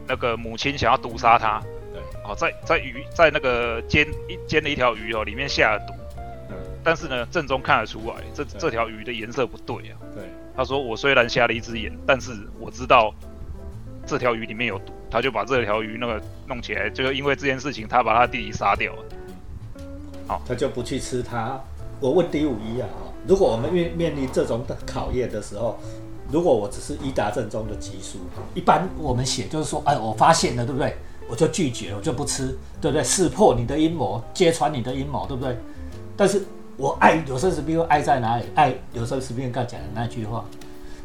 [0.08, 1.60] 那个母亲想要毒杀他，
[1.92, 5.92] 对，哦，在在鱼在那个煎一煎的一条鱼哦里面下了毒，
[6.48, 10.24] 嗯，但是呢正宗看得出来这这条鱼的颜色不对啊，对，
[10.56, 13.14] 他说我虽然瞎了一只眼，但是我知道
[14.06, 14.94] 这条鱼里面有毒。
[15.12, 19.02] 他就把这条鱼那个弄起来，就因为这件事情，他把他弟弟杀掉了。
[20.28, 21.60] 好，他就不去吃它。
[22.00, 22.88] 我问第五一啊，
[23.26, 25.78] 如果我们面面临这种的考验的时候，
[26.32, 28.18] 如果我只是一达正中的集数，
[28.54, 30.96] 一般我们写就是说，哎，我发现了，对不对？
[31.28, 33.04] 我就拒绝，我就不吃，对不对？
[33.04, 35.56] 识破你的阴谋，揭穿你的阴谋，对不对？
[36.16, 36.42] 但是
[36.76, 38.44] 我爱有生之病，爱在哪里？
[38.54, 40.44] 爱有生之病，刚讲的那句话，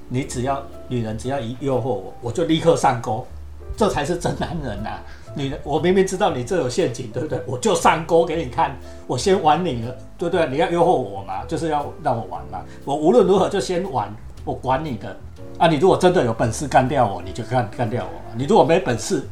[0.08, 3.28] 你只要女人只要一诱惑我，我就立刻上钩，
[3.76, 5.00] 这才是真男人呐！
[5.36, 7.40] 你我明明知道你这有陷阱，对不对？
[7.46, 10.48] 我就上钩给你看，我先玩你了，对不对？
[10.48, 14.12] 你要诱惑我嘛，就是要让我玩嘛，我无论如何就先玩，
[14.46, 15.16] 我管你的
[15.60, 15.68] 啊！
[15.68, 19.28] 你如果真的有本事干掉我，你就干干掉我嘛；你如果没本事，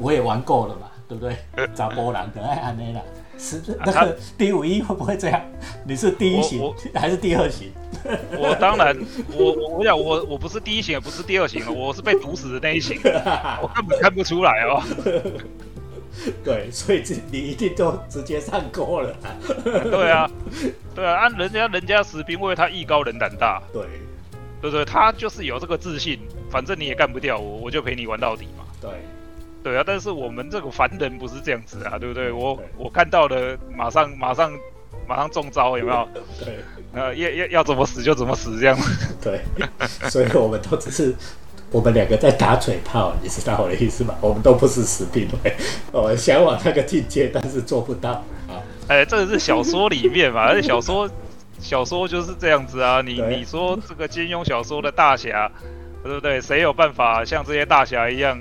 [0.00, 1.36] 我也玩够了嘛，对不对？
[1.74, 3.00] 找波浪的爱安内啦。
[3.38, 5.40] 是那个第五一会不会这样？
[5.86, 7.70] 你是第一型 还是第二型？
[8.36, 8.96] 我当然，
[9.32, 12.98] 我我想我我不是第一型，也不是第二型我是被毒死的那一型，
[13.62, 14.82] 我根本看不出来哦。
[16.44, 19.14] 对，所以你一定都直接上钩了。
[19.64, 20.28] 对啊，
[20.94, 23.82] 对啊，按人家人家士兵为他艺高人胆大，对，
[24.60, 24.84] 对不对？
[24.84, 26.18] 他就是有这个自信，
[26.50, 28.64] 反正你也干不掉我，我就陪你玩到底嘛。
[28.80, 28.90] 对。
[29.62, 32.30] 对啊，但是我们这个凡人不是这样子啊，对不对？
[32.30, 34.52] 我我看到了，马上马上
[35.06, 36.08] 马上中招，有没有？
[36.38, 36.58] 对，
[36.92, 38.78] 呃，要要要怎么死就怎么死，这样。
[39.20, 39.40] 对，
[40.08, 41.14] 所以我们都只是
[41.70, 44.14] 我们两个在打嘴炮，你知道我的意思吗？
[44.20, 45.54] 我们都不是死兵队，
[45.92, 48.10] 我想往那个境界，但是做不到
[48.48, 48.62] 啊。
[48.86, 51.10] 哎，这个是小说里面嘛， 而且小说
[51.58, 53.02] 小说就是这样子啊。
[53.04, 55.50] 你你说这个金庸小说的大侠，
[56.04, 56.40] 对不对？
[56.40, 58.38] 谁有办法像这些大侠一样？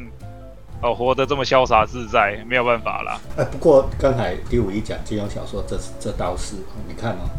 [0.82, 3.20] 哦，活得这么潇洒自在，没有办法啦。
[3.36, 6.56] 哎，不过刚才第五一讲金庸小说，这这倒是，
[6.88, 7.30] 你看哦，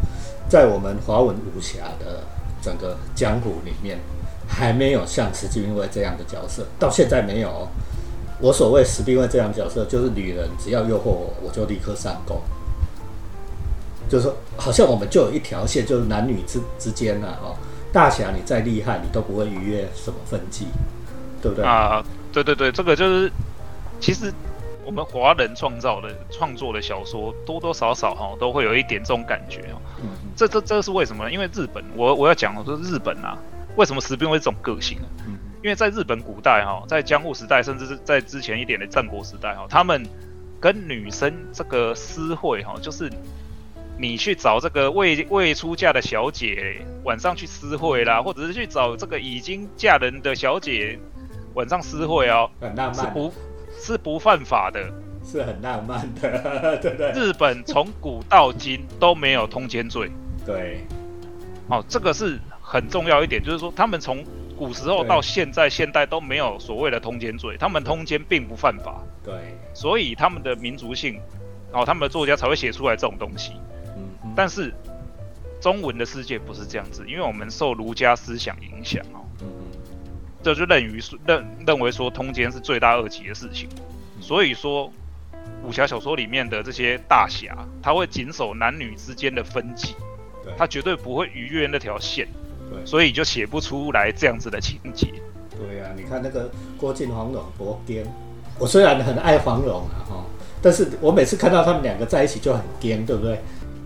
[0.49, 2.23] 在我们华文武侠的
[2.61, 3.97] 整个江湖里面，
[4.45, 7.67] 还没有像石金卫这样的角色，到现在没有。
[8.41, 12.41] 我所谓石兵卫这样角色，就是女人只要诱惑我，我就立刻上钩。
[14.09, 17.55] 就是说，好像我们就有一条线，就是男女之之间呐，哦，
[17.93, 20.65] 大侠你再厉害，你都不会逾越什么分际，
[21.41, 21.65] 对不对？
[21.65, 22.03] 啊。
[22.31, 23.31] 对对对，这个就是，
[23.99, 24.31] 其实
[24.85, 29.81] 我们华人创造的创作的小说多多少少哈都会有一点这种感觉哦。
[30.35, 31.31] 这这这是为什么呢？
[31.31, 33.37] 因为日本，我我要讲的是日本啊，
[33.75, 35.07] 为什么士兵会这种个性呢？
[35.61, 40.07] 因为在日本古代哈，在江户时代，甚至是在之前一点的战国时代哈，他们
[40.61, 43.11] 跟女生这个私会哈，就是
[43.97, 50.97] 你去找这个未未出嫁的小姐晚上去私会啦，或者是去找这个已经嫁人的小姐。
[51.53, 53.33] 晚上私会哦，很浪漫，是不，
[53.79, 54.79] 是不犯法的，
[55.23, 57.11] 是很浪漫的， 对对？
[57.13, 60.11] 日本从古到今都没有通奸罪，
[60.45, 60.85] 对，
[61.67, 64.23] 哦，这个是很重要一点，就是说他们从
[64.57, 69.33] 古时候到现在现代都没有所谓的通奸罪，他们通奸并不犯法，对，
[69.73, 71.19] 所以他们的民族性，
[71.71, 73.53] 哦，他们的作家才会写出来这种东西，
[73.97, 74.73] 嗯，但是
[75.59, 79.25] 中文的世界不是这样子，因为我们受儒家思想影响哦。
[80.41, 83.67] 这就认于认认为说通奸是罪大恶极的事情，
[84.21, 84.91] 所以说
[85.63, 89.95] 武侠小说里面的这些大侠，他会谨守男女之间的分际，
[90.57, 92.27] 他绝对不会逾越那条线，
[92.85, 95.07] 所以就写不出来这样子的情节。
[95.51, 98.05] 对啊，你看那个郭靖黄蓉多癫，
[98.57, 100.25] 我虽然很爱黄蓉啊哈，
[100.61, 103.39] 但是我每次看到他们两个在一起就很癫，对不对？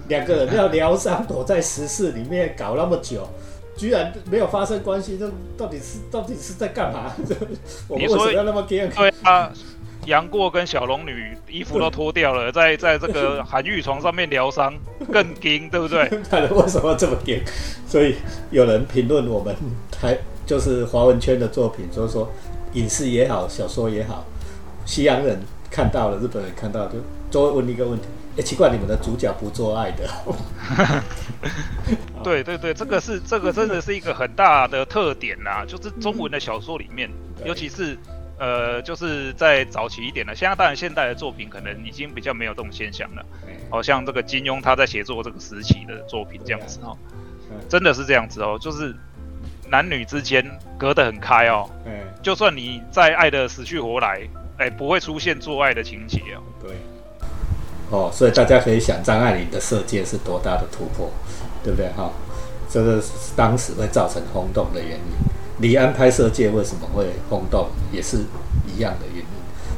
[0.09, 3.27] 两个人要疗伤，躲在石室里面搞那么久。
[3.75, 7.11] 居然没有发生关系，这到底是到底是在干嘛？
[7.87, 9.51] 我们为什么要那么对啊，
[10.05, 14.73] 杨过跟小龙女衣服都脱掉了， 在在这个韩玉床上面疗伤，
[15.11, 16.03] 更惊，对不对？
[16.51, 17.41] 为什么这么惊？
[17.87, 18.15] 所以
[18.51, 19.55] 有人评论我们
[19.91, 22.29] 台就是华文圈的作品，就是说
[22.73, 24.25] 影视也好，小说也好，
[24.85, 25.39] 西洋人
[25.71, 26.99] 看到了，日本人看到就
[27.31, 28.05] 都会问一个问题。
[28.35, 30.09] 哎，奇怪，你们的主角不做爱的。
[32.23, 37.09] 对对对，这个是这个真的是一个很大的特点呐，就是中文的小说里面，
[37.45, 37.95] 尤其是
[38.39, 43.23] 呃，就是在早期一点的，现在当然现代的作品可能已经比较没有这种现象了。
[43.69, 46.97] 好像这个金庸他在写作这个时期的作品这样子哦，
[47.69, 48.95] 真的是这样子哦，就是
[49.69, 50.43] 男女之间
[50.77, 51.69] 隔得很开哦。
[52.23, 54.21] 就算你再爱的死去活来，
[54.57, 56.41] 哎，不会出现做爱的情节哦。
[56.61, 56.71] 对。
[57.93, 61.11] 哦，所以大家可以想张爱玲的射箭是多大的突破，
[61.63, 61.87] 对不对？
[61.95, 62.11] 哈，
[62.67, 65.59] 这个是当时会造成轰动的原因。
[65.59, 68.17] 李安拍射箭为什么会轰动，也是
[68.65, 69.25] 一样的原因。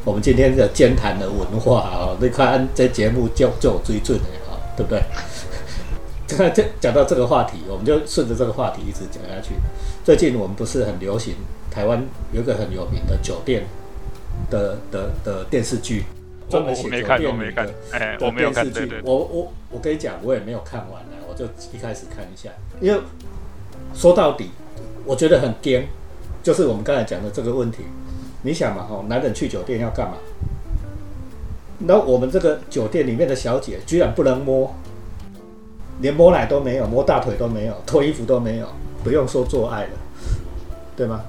[0.05, 5.03] 我们今天的兼谈的文化啊，你看这节目就就追准的啊，对不对？
[6.25, 9.55] 这这讲到这个话题，我们就顺着这个话题一直讲下去。
[10.05, 11.35] 最近我们不是很流行，
[11.69, 12.01] 台湾
[12.31, 13.65] 有一个很有名的酒店
[14.49, 16.05] 的的的电视剧。
[16.49, 19.01] 专门写酒店的哎，我没有看对对。
[19.03, 22.49] 我我我跟你讲，我也没有看完呢，我就一开始看一下。
[22.79, 22.99] 因为
[23.93, 24.51] 说到底，
[25.05, 25.87] 我觉得很颠，
[26.43, 27.83] 就是我们刚才讲的这个问题。
[28.43, 30.17] 你想嘛，哦，男人去酒店要干嘛？
[31.79, 34.73] 那我们这个酒店里面的小姐居然不能摸，
[35.99, 38.67] 连摸奶都没有，摸大腿都没有，脱衣服都没有，
[39.03, 39.89] 不用说做爱了，
[40.95, 41.21] 对吗？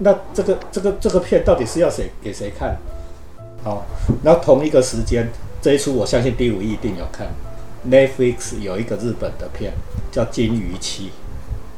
[0.00, 2.76] 那这个这个这个片到底是要谁给谁看？
[3.68, 3.84] 好，
[4.22, 5.28] 然后同一个时间，
[5.60, 7.26] 这一出我相信第五一定有看
[7.86, 9.74] ，Netflix 有一个日本的片
[10.10, 11.08] 叫《金鱼妻》。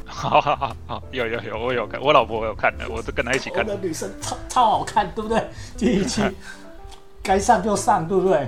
[0.06, 3.76] 好好好好，有有有，我有看，我老婆有看的，我都跟她一起看的。
[3.82, 5.42] 女生超超好看，对不对？
[5.76, 6.22] 金鱼妻，
[7.24, 8.46] 该上就上，对不对？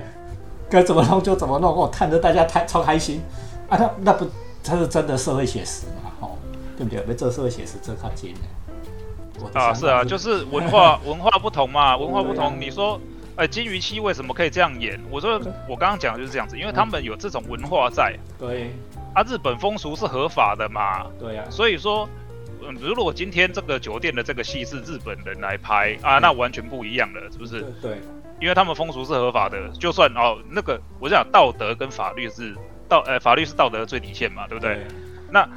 [0.69, 3.21] 该怎么弄就怎么弄，我看着大家太超开心
[3.67, 3.77] 啊！
[3.77, 4.25] 那那不，
[4.63, 6.11] 他是真的社会写实嘛？
[6.21, 6.31] 哦，
[6.77, 7.03] 对不对？
[7.05, 9.59] 没这社会写实，这靠近的。
[9.59, 12.59] 啊，是啊，就是文化 文化不同嘛，文化不同。
[12.59, 12.99] 你说，
[13.35, 14.99] 哎，金鱼期为什么可以这样演？
[15.09, 18.15] 我说，我刚刚讲的就是这样子，因为他们有这种文化在。
[18.37, 18.71] 对。
[19.15, 21.05] 啊，日本风俗是合法的嘛？
[21.19, 21.43] 对呀。
[21.49, 22.07] 所以说，
[22.61, 27.61] 嗯，如果今天这个酒店的这个戏是日本人来拍啊，那完全不一样了，是不是？
[27.81, 27.97] 对。
[28.39, 32.55] 因为他们风俗是合法的，就算哦，那个我想道德跟法律是
[32.89, 34.85] 道，呃，法律是道德的最底线嘛，对不对？
[35.31, 35.47] 那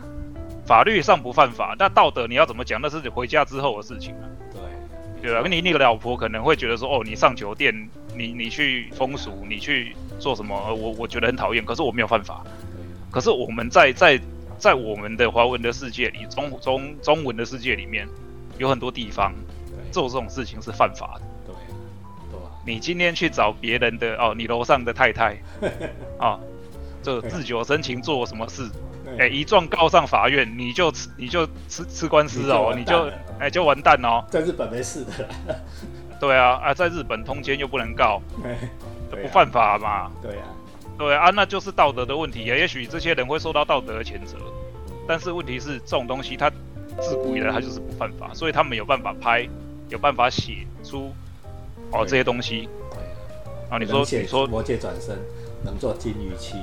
[0.64, 2.80] 法律上不犯法，那道德你要怎么讲？
[2.80, 4.24] 那是你回家之后的事情啊。
[5.26, 5.34] 对。
[5.34, 5.48] 对吧？
[5.48, 10.74] 你那个老婆可能会觉得说，哦，你上酒店，你你去风俗，你去做什么？
[10.74, 12.44] 我我觉得很讨厌，可是我没有犯法。
[13.10, 14.20] 可是我们在在
[14.58, 18.06] 在我们的华文的世界里，中中中文的世界里面，
[18.58, 19.32] 有很多地方
[19.90, 21.22] 做这种事情是犯法的。
[21.46, 21.54] 对，
[22.30, 25.36] 对你今天去找别人的哦，你楼上的太太
[26.18, 26.38] 啊，
[27.02, 28.68] 就自酒生情做什么事？
[29.18, 34.24] 哎，一状告上法院，你就吃你就吃吃官司哦，你就哎就完蛋哦。
[34.30, 35.12] 在日本没事的。
[36.18, 38.20] 对啊啊，在日本通奸又不能告，
[39.10, 40.10] 不犯法嘛？
[40.22, 40.44] 对啊。
[40.98, 42.56] 对啊，那就是道德的问题啊。
[42.56, 44.38] 也许这些人会受到道德的谴责，
[45.06, 46.50] 但是问题是这种东西它
[47.02, 49.46] 自古以来它就是不犯法，所以他们有办法拍，
[49.90, 51.12] 有办法写出
[51.92, 52.68] 哦这些东西。
[53.68, 55.18] 啊，你说你说魔界转身
[55.62, 56.54] 能做金鱼期，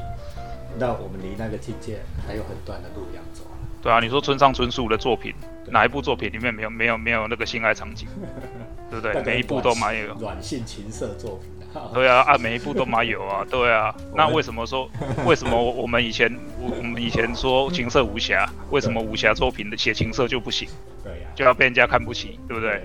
[0.78, 3.44] 那我们离那个境界还有很短的路要走
[3.82, 5.34] 对啊，你说村上春树的作品，
[5.68, 8.08] 哪一部作品里面没有没有没有那个性爱场景？
[8.90, 9.22] 对不对？
[9.24, 11.50] 每一部都蛮有软性情色作品。
[11.94, 13.94] 对啊，啊每一部都蛮有啊，对啊。
[14.16, 14.90] 那为什么说
[15.26, 16.32] 为什么我们以前
[16.62, 20.70] 我我们以前说情色武侠，为什么武侠作品的写情色就不行？
[21.04, 22.84] 对呀，就要被人家看不起，对不对？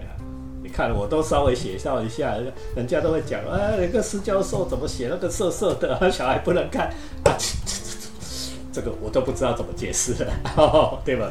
[0.61, 2.35] 你看我都稍微写笑一下，
[2.75, 6.89] 人家都会讲，啊，那个施教授怎么写那个色色的，小孩不能看
[7.25, 7.37] 啊，
[8.73, 11.31] 这个我都不知道怎么解释了， 对吧？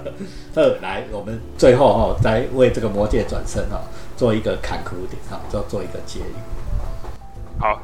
[0.56, 3.82] 呃来，我们最后哈，再为这个魔界转身哈，
[4.16, 6.34] 做一个坎坷点哈，做做一个结语。
[7.60, 7.82] 好，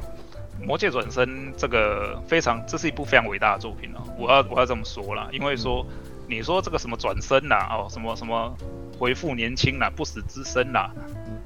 [0.66, 4.02] 《魔界转身》这个非常，这是一部非常伟大的作品哦。
[4.18, 5.86] 我要我要这么说啦，因为说
[6.28, 8.54] 你说这个什么转身呐，哦，什么什么
[9.00, 10.92] 回复年轻啦，不死之身啦，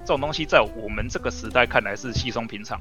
[0.02, 2.80] 这种东西在我们这个时代看来是稀松平常。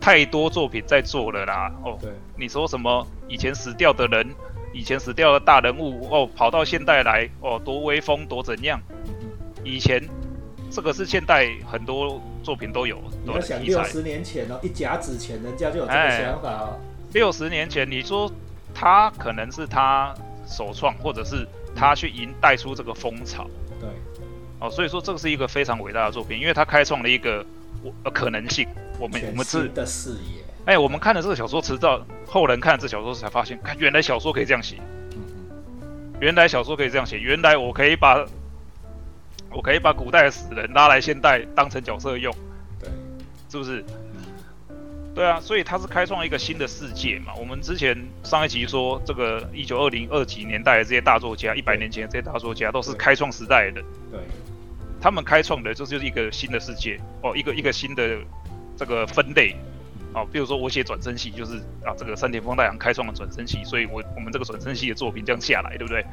[0.00, 4.28] 太多作品在做了啦，哦，对，你说什么以前死掉的人，
[4.72, 8.80] 以前死掉的大人物，哦，跑到现代来，哦，多威风，多怎样？
[9.64, 10.02] 以前
[10.70, 12.20] 这个是现代很多。
[12.40, 16.80] 作品都有，你要想六十年前哦，一甲子前人家就有这个想法哦。
[17.12, 18.30] 六十年前，你说
[18.72, 20.14] 他可能是他
[20.46, 23.44] 首创，或者是他去引带出这个风潮。
[23.78, 23.90] 对，
[24.60, 27.44] 哦，所以说这个是一个非常伟大的作品，因为他开创了一个
[28.04, 28.68] 呃可能性。
[28.98, 30.44] 我们我们是的视野。
[30.64, 34.76] 哎，我们看了这个小说，直到后人看了这小说才发现，看原来小说可以这样写。
[36.20, 38.24] 原来小说可以这样写，原来我可以把。
[39.50, 42.30] 我可以把古代的死人拉来现代当成角色用，
[42.78, 42.90] 对，
[43.48, 43.82] 是不是？
[45.14, 47.32] 对啊，所以他是开创一个新的世界嘛。
[47.34, 54.20] 我们之前上一集说，这个一九二零二几年代的这些大作家，一百年前的这些大作家都是开创时代的人，对，
[55.00, 58.18] 他们开创的就是一个新的世界哦，一个一个新的
[58.76, 59.54] 这个分类
[60.12, 60.26] 哦。
[60.32, 66.04] 比如说我写转身系，就是啊，这个山田丰太郎开创了转身系，所以我我们这个转身系的作品这样下来，对不对？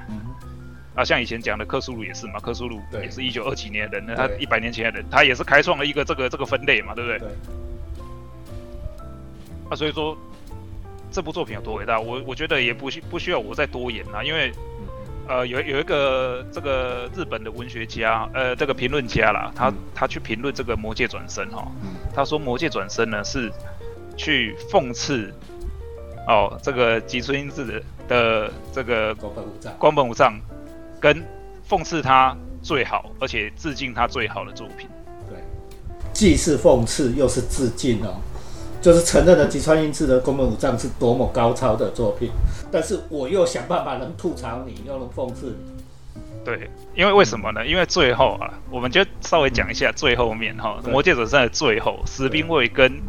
[0.96, 7.20] 啊，像以前讲的克苏鲁也是嘛，克苏鲁也是一九二几年的人，他一百年前的人，他也是开创了一个这个这个分类嘛，对不对？
[7.20, 7.28] 对。
[9.70, 10.18] 啊，所以说
[11.12, 14.54] 这部作品有多伟大，我我觉得也不需不需要我再多言啦，因为
[15.28, 21.68] 呃有有一个这个日本的文学家，呃这个评论家啦，他他去评论这个魔界转身哈，
[22.14, 23.52] 他说魔界转身呢是
[24.18, 25.34] 去讽刺
[26.28, 30.40] 哦这个吉村英治的这个光本武藏，光本武藏。
[30.98, 31.24] 跟
[31.70, 34.90] 讽刺他最好，而且致敬他最好的作品。
[35.30, 35.38] 对，
[36.14, 38.16] 既是讽刺又是致敬哦，
[38.86, 42.30] 就是承认了吉川英治的宫本武藏是多么高超的作品，
[42.72, 47.66] 但是我又想办法能吐槽你，又能讽刺你，对，因为为什么呢？
[47.66, 53.02] 因为最后啊，我们就稍微讲一下最后面哈，魔界转身的最后，石兵卫跟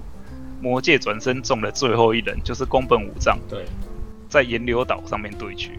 [0.62, 3.66] 魔界转身中的最后一人就是宫本武藏，对，
[4.30, 5.72] 在岩流岛上面对决。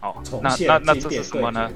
[0.00, 1.70] 好，那那那这是什么呢？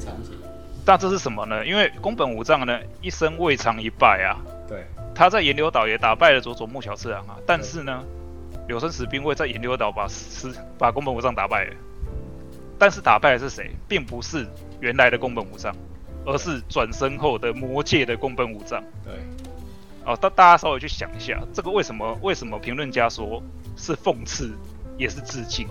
[0.85, 1.65] 那这是什么呢？
[1.65, 4.37] 因为宫本武藏呢一生未尝一败啊。
[4.69, 4.85] 对，
[5.21, 8.03] 他在岩流岛也打败了佐佐木小次郎啊，但是呢，
[8.67, 11.75] 柳生十兵卫在岩流岛把十把宫本武藏打败了。
[12.79, 14.47] 但是打败的是谁，并不是
[14.81, 15.77] 原来的宫本武藏，
[16.25, 18.83] 而是转身后的魔界的宫本武藏。
[19.05, 19.13] 对，
[20.07, 22.19] 哦，大大家稍微去想一下，这个为什么？
[22.23, 23.43] 为什么评论家说
[23.77, 24.51] 是讽刺，
[24.97, 25.69] 也是致敬？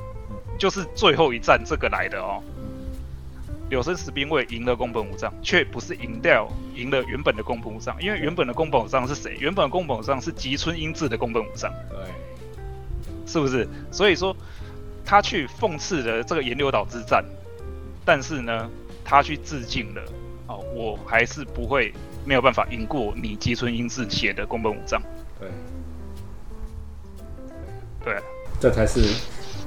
[0.60, 2.44] 就是最后一战这个来的哦。
[3.70, 9.38] 柳生十兵卫赢了宫本武藏，却不是赢掉赢了原本的宫本武藏，因为原本的宫本武藏是谁？
[9.40, 11.72] 原本的宫本武藏是吉村英治的宫本武藏。
[11.90, 11.98] 对，
[13.26, 13.68] 是不是？
[13.92, 14.36] 所以说。
[15.06, 17.26] 他去讽刺了这个岩流岛之战，
[18.06, 18.70] 但是呢，
[19.04, 20.04] 他去致敬了
[20.46, 21.92] 哦，我还是不会
[22.24, 25.02] 没有办法赢过你吉村英治写的宫本武藏。
[25.40, 25.50] 对，
[28.06, 28.22] 对，
[28.60, 29.02] 这才是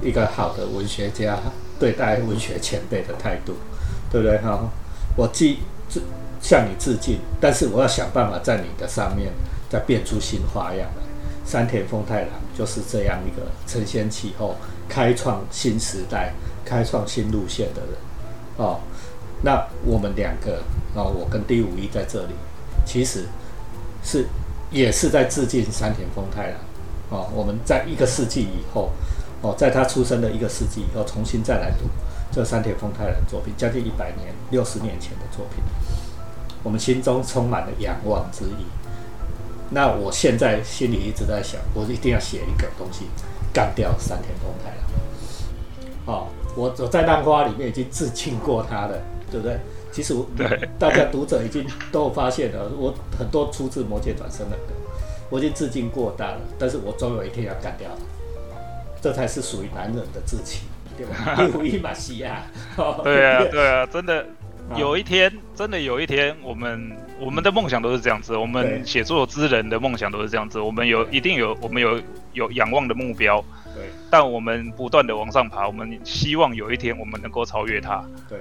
[0.01, 1.37] 一个好的文学家
[1.77, 3.57] 对待文学前辈的态度，
[4.13, 4.69] 对不对哈？
[5.17, 5.59] 我既
[5.89, 6.01] 致
[6.39, 9.33] 向你致敬，但是我要想办法在你的上面
[9.69, 11.03] 再变出新花样来。
[11.45, 14.55] 山田丰太郎就是这样一个承先启后。
[14.89, 16.33] 开创新时代、
[16.63, 17.89] 开创新路线的人，
[18.57, 18.79] 哦，
[19.41, 20.61] 那我们两个，
[20.93, 22.33] 哦，我跟第五一在这里，
[22.85, 23.23] 其实
[24.03, 24.27] 是
[24.69, 26.59] 也是在致敬山田丰太郎，
[27.09, 28.91] 哦，我们在一个世纪以后，
[29.41, 31.85] 哦，在他出生的一个世纪以后，重新再来读
[32.33, 35.63] 这山田丰太郎作品，将近一百年、六十年前的作品，
[36.63, 38.65] 我们心中充满了仰望之意。
[39.69, 43.05] 那我现在心里一直在想，我一定要写一个东西。
[43.53, 44.83] 干掉山田丰太郎，
[46.07, 49.59] 哦，我我在浪花里面已经致敬过他了，对不对？
[49.91, 50.25] 其实我
[50.79, 54.73] 大家读者已经都发现了，我很多出自魔界转生的歌，
[55.29, 56.39] 我已经致敬过他了。
[56.57, 58.57] 但是我总有一天要干掉他，
[58.99, 60.63] 这才是属于男人的志气，
[60.97, 61.35] 对吧？
[61.37, 62.43] 第五一马西亚，
[63.03, 64.25] 对啊，对啊， 真的
[64.75, 72.01] 有一天，真的有一天，我们我们的梦想都是这样子，我们写作之人的梦想都是这样子，我们有一定有，我们有。
[72.33, 73.39] 有仰望的目标，
[73.75, 78.39] 对，但我们不断的往上爬，我们希望有一天我们能够超越它，对，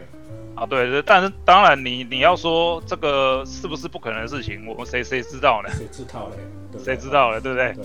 [0.55, 5.69] 啊，对，但是当然，你你要说这个是不是不可能的事情，我们谁谁知道呢？
[5.77, 6.79] 谁知道嘞？
[6.83, 7.75] 谁知道了，对不对？
[7.75, 7.85] 对，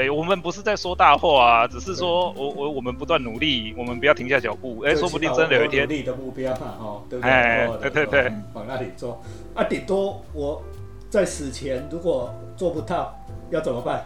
[0.00, 7.30] 对，我们不是在说大话啊，只是说我我我们不断努力，我们不要停下脚步，哎，说不定真的有一天，努力的目标嘛，哦，对不对？
[7.30, 9.20] 哎，对对对，往那里做，
[9.54, 10.62] 啊，顶多我
[11.10, 13.14] 在死前如果做不到，
[13.50, 14.02] 要怎么办？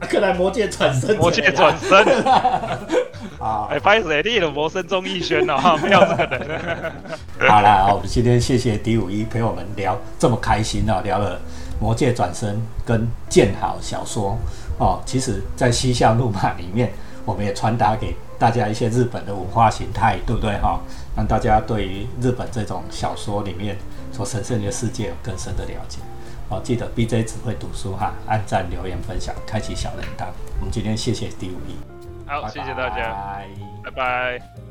[0.00, 2.04] 看来魔界转身，魔界转身
[3.38, 3.68] 啊！
[3.70, 6.92] 哎，拍谁立了魔生钟义轩哦，没有这个人。
[7.48, 11.40] 好了，我们今天谢谢 D 五一陪我们聊这么开心哦，聊了
[11.80, 14.36] 魔界转身跟剑好小说
[14.78, 15.00] 哦。
[15.04, 16.92] 其实，在西校怒骂里面，
[17.24, 20.80] 我们也传达给大家一些日本的文化形态，对不对哈？
[21.16, 23.76] 让大家对于日本这种小说里面
[24.12, 25.98] 所神圣的世界有更深的了解。
[26.48, 30.26] 哦，记得 B J 只会读书哈，按赞、留言、分享，开启小铃铛。
[30.60, 31.76] 我们今天谢谢第五一，
[32.26, 33.42] 好，谢谢大家，
[33.84, 34.67] 拜拜。